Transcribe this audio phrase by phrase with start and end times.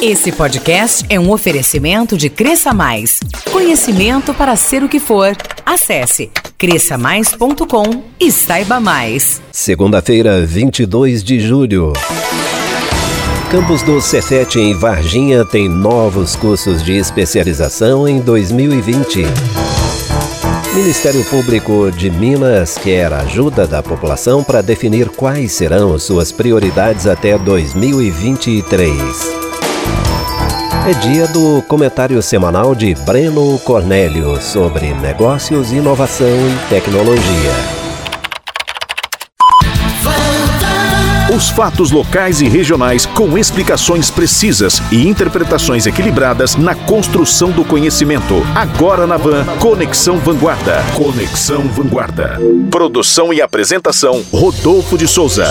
[0.00, 3.18] Esse podcast é um oferecimento de Cresça Mais.
[3.50, 5.34] Conhecimento para ser o que for.
[5.64, 9.40] Acesse cresçamais.com e saiba mais.
[9.50, 11.94] Segunda-feira, 22 de julho.
[13.50, 19.24] Campus do Cefet em Varginha tem novos cursos de especialização em 2020.
[20.74, 27.38] Ministério Público de Minas quer ajuda da população para definir quais serão suas prioridades até
[27.38, 29.45] 2023.
[30.88, 37.50] É dia do comentário semanal de Breno Cornélio sobre negócios, inovação e tecnologia.
[41.36, 48.36] Os fatos locais e regionais com explicações precisas e interpretações equilibradas na construção do conhecimento.
[48.54, 50.84] Agora na Van, Conexão Vanguarda.
[50.94, 52.38] Conexão Vanguarda.
[52.70, 55.50] Produção e apresentação: Rodolfo de Souza.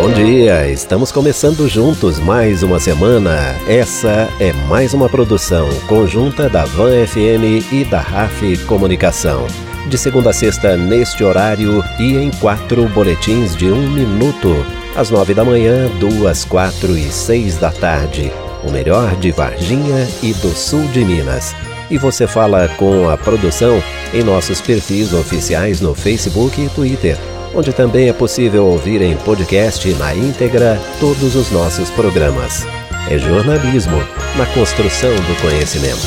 [0.00, 3.56] Bom dia, estamos começando juntos mais uma semana.
[3.66, 9.44] Essa é mais uma produção conjunta da Van FM e da RAF Comunicação.
[9.88, 14.64] De segunda a sexta, neste horário e em quatro boletins de um minuto.
[14.94, 18.30] Às nove da manhã, duas, quatro e seis da tarde.
[18.62, 21.56] O melhor de Varginha e do sul de Minas.
[21.90, 23.82] E você fala com a produção
[24.14, 27.18] em nossos perfis oficiais no Facebook e Twitter
[27.58, 32.64] onde também é possível ouvir em podcast na íntegra todos os nossos programas.
[33.10, 33.96] É jornalismo
[34.36, 36.06] na construção do conhecimento.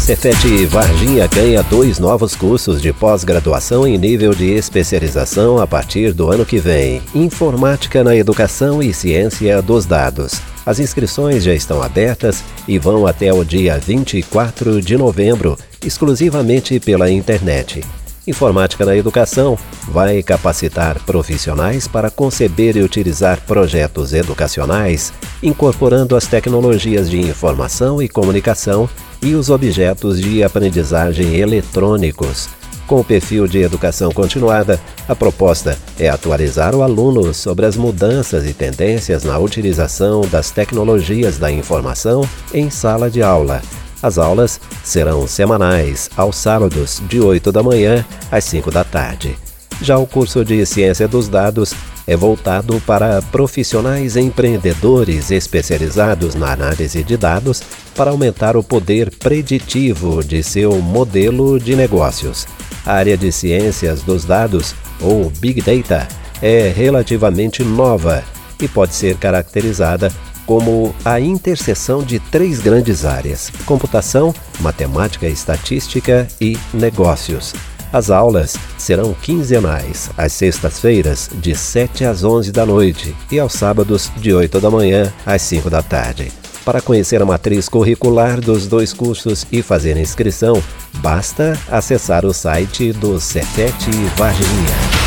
[0.00, 6.32] Cefet Varginha ganha dois novos cursos de pós-graduação em nível de especialização a partir do
[6.32, 10.42] ano que vem: Informática na Educação e Ciência dos Dados.
[10.66, 17.08] As inscrições já estão abertas e vão até o dia 24 de novembro, exclusivamente pela
[17.08, 17.80] internet.
[18.26, 27.10] Informática na Educação vai capacitar profissionais para conceber e utilizar projetos educacionais, incorporando as tecnologias
[27.10, 28.88] de informação e comunicação
[29.20, 32.48] e os objetos de aprendizagem eletrônicos.
[32.86, 38.46] Com o perfil de educação continuada, a proposta é atualizar o aluno sobre as mudanças
[38.48, 43.62] e tendências na utilização das tecnologias da informação em sala de aula
[44.02, 49.36] as aulas serão semanais, aos sábados, de 8 da manhã às 5 da tarde.
[49.80, 51.74] Já o curso de Ciência dos Dados
[52.06, 57.62] é voltado para profissionais empreendedores especializados na análise de dados
[57.94, 62.46] para aumentar o poder preditivo de seu modelo de negócios.
[62.84, 66.08] A área de ciências dos dados, ou Big Data,
[66.40, 68.24] é relativamente nova
[68.60, 70.12] e pode ser caracterizada
[70.52, 77.54] como a interseção de três grandes áreas: computação, matemática e estatística e negócios.
[77.90, 84.12] As aulas serão quinzenais, às sextas-feiras, de 7 às 11 da noite e aos sábados,
[84.16, 86.30] de 8 da manhã às 5 da tarde.
[86.66, 90.62] Para conhecer a matriz curricular dos dois cursos e fazer inscrição,
[90.98, 95.02] basta acessar o site do Cefet Varginha.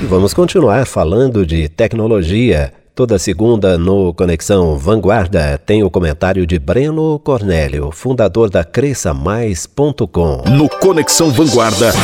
[0.00, 2.79] E vamos continuar falando de tecnologia.
[3.00, 10.42] Toda segunda no Conexão Vanguarda tem o comentário de Breno Cornélio, fundador da CresçaMais.com.
[10.50, 11.94] No Conexão Vanguarda,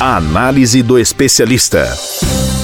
[0.00, 1.84] a análise do especialista.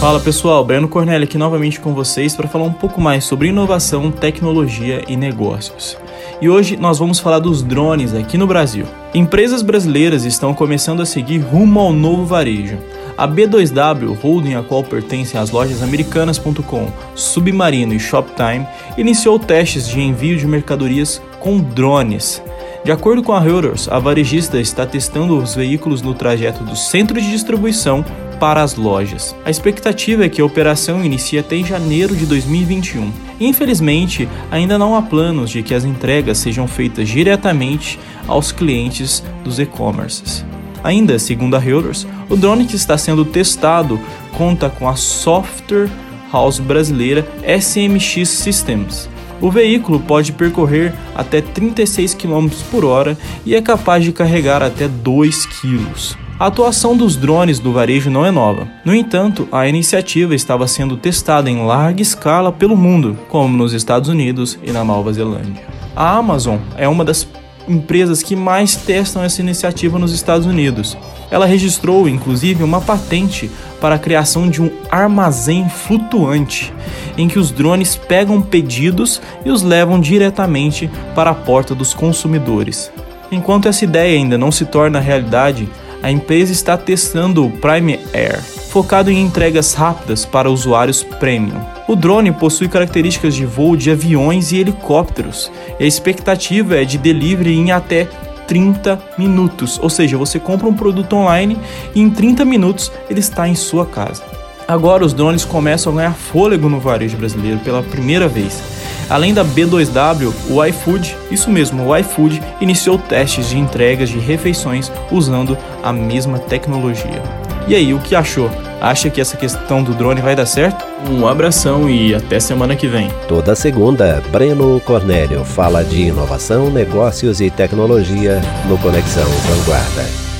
[0.00, 4.10] Fala pessoal, Breno Cornélio aqui novamente com vocês para falar um pouco mais sobre inovação,
[4.10, 5.98] tecnologia e negócios.
[6.40, 8.86] E hoje nós vamos falar dos drones aqui no Brasil.
[9.12, 12.78] Empresas brasileiras estão começando a seguir rumo ao novo varejo.
[13.20, 18.66] A B2W, holding a qual pertencem as lojas americanas.com, Submarino e Shoptime,
[18.96, 22.42] iniciou testes de envio de mercadorias com drones.
[22.82, 27.20] De acordo com a Reuters, a varejista está testando os veículos no trajeto do centro
[27.20, 28.02] de distribuição
[28.40, 29.36] para as lojas.
[29.44, 33.12] A expectativa é que a operação inicie até em janeiro de 2021.
[33.38, 39.58] Infelizmente, ainda não há planos de que as entregas sejam feitas diretamente aos clientes dos
[39.58, 40.42] e-commerces.
[40.82, 44.00] Ainda, segundo a Reuters, o drone que está sendo testado
[44.38, 45.90] conta com a software
[46.32, 49.10] house brasileira SMX Systems.
[49.40, 54.86] O veículo pode percorrer até 36 km por hora e é capaz de carregar até
[54.86, 56.16] 2 kg.
[56.38, 58.66] A atuação dos drones do varejo não é nova.
[58.84, 64.08] No entanto, a iniciativa estava sendo testada em larga escala pelo mundo, como nos Estados
[64.08, 65.62] Unidos e na Nova Zelândia.
[65.94, 67.24] A Amazon é uma das
[67.70, 70.96] empresas que mais testam essa iniciativa nos Estados Unidos.
[71.30, 73.50] Ela registrou, inclusive, uma patente
[73.80, 76.72] para a criação de um armazém flutuante,
[77.16, 82.90] em que os drones pegam pedidos e os levam diretamente para a porta dos consumidores.
[83.30, 85.68] Enquanto essa ideia ainda não se torna realidade,
[86.02, 91.60] a empresa está testando o Prime Air, focado em entregas rápidas para usuários premium.
[91.88, 96.96] O drone possui características de voo de aviões e helicópteros, e a expectativa é de
[96.96, 98.06] delivery em até
[98.46, 101.58] 30 minutos, ou seja, você compra um produto online
[101.94, 104.22] e em 30 minutos ele está em sua casa.
[104.68, 108.62] Agora os drones começam a ganhar fôlego no varejo brasileiro pela primeira vez.
[109.08, 114.92] Além da B2W, o iFood, isso mesmo, o iFood iniciou testes de entregas de refeições
[115.10, 117.49] usando a mesma tecnologia.
[117.68, 118.50] E aí, o que achou?
[118.80, 120.84] Acha que essa questão do drone vai dar certo?
[121.10, 123.08] Um abração e até semana que vem.
[123.28, 130.30] Toda segunda, Breno Cornélio fala de inovação, negócios e tecnologia no Conexão Vanguarda.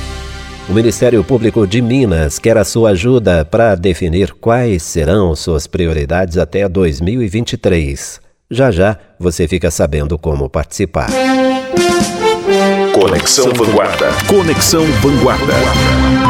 [0.68, 6.38] O Ministério Público de Minas quer a sua ajuda para definir quais serão suas prioridades
[6.38, 8.20] até 2023.
[8.50, 11.10] Já já você fica sabendo como participar.
[12.92, 14.08] Conexão Vanguarda.
[14.28, 16.29] Conexão Vanguarda.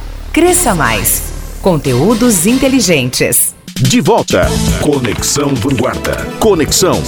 [0.33, 1.21] Cresça Mais.
[1.61, 3.53] Conteúdos inteligentes.
[3.75, 4.47] De volta.
[4.81, 6.25] Conexão Vanguarda.
[6.39, 7.01] Conexão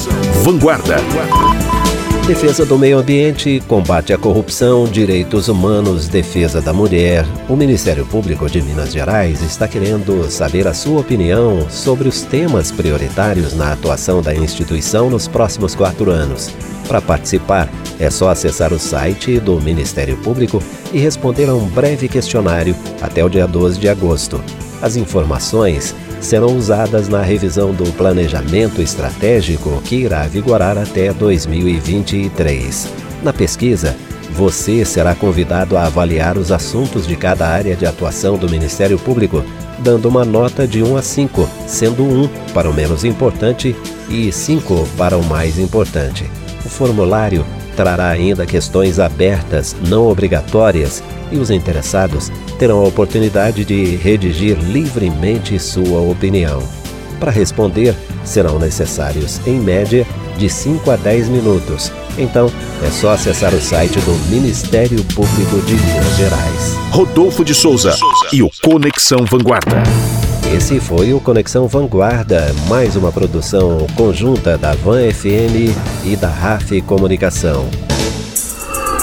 [0.44, 0.98] Vanguarda.
[2.28, 7.26] Defesa do meio ambiente, combate à corrupção, direitos humanos, defesa da mulher.
[7.50, 12.72] O Ministério Público de Minas Gerais está querendo saber a sua opinião sobre os temas
[12.72, 16.50] prioritários na atuação da instituição nos próximos quatro anos.
[16.88, 22.08] Para participar, é só acessar o site do Ministério Público e responder a um breve
[22.08, 24.42] questionário até o dia 12 de agosto.
[24.82, 25.94] As informações
[26.24, 32.88] serão usadas na revisão do planejamento estratégico que irá vigorar até 2023.
[33.22, 33.96] Na pesquisa,
[34.32, 39.44] você será convidado a avaliar os assuntos de cada área de atuação do Ministério Público,
[39.80, 43.76] dando uma nota de 1 a 5, sendo 1 para o menos importante
[44.10, 46.26] e 5 para o mais importante.
[46.66, 53.96] O formulário trará ainda questões abertas, não obrigatórias, e os interessados terão a oportunidade de
[53.96, 56.62] redigir livremente sua opinião.
[57.20, 60.06] Para responder, serão necessários, em média,
[60.38, 61.92] de 5 a 10 minutos.
[62.18, 62.52] Então,
[62.86, 66.76] é só acessar o site do Ministério Público de Minas Gerais.
[66.92, 67.96] Rodolfo de Souza
[68.32, 70.13] e o Conexão Vanguarda.
[70.54, 76.80] Esse foi o Conexão Vanguarda, mais uma produção conjunta da Van FM e da RAF
[76.84, 77.68] Comunicação.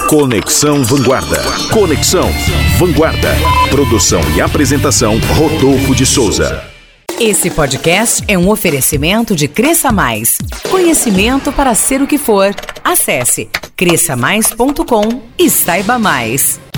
[0.07, 1.41] Conexão Vanguarda.
[1.73, 2.29] Conexão
[2.77, 3.35] Vanguarda.
[3.69, 6.63] Produção e apresentação Rodolfo de Souza.
[7.19, 10.37] Esse podcast é um oferecimento de Cresça Mais.
[10.69, 12.55] Conhecimento para ser o que for.
[12.81, 16.61] Acesse cresçamais.com e saiba mais.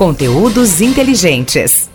[0.00, 1.89] Conteúdos inteligentes.